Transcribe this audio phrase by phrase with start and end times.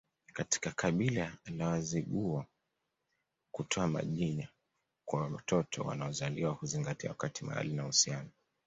[0.33, 2.45] Katika kabila la Wazigua
[3.51, 4.47] kutoa majina
[5.05, 8.29] kwa watoto wanaozaliwa huzingatia wakati mahali na uhusiano